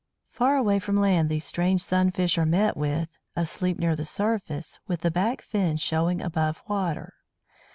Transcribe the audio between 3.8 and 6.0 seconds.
the surface, with the back fin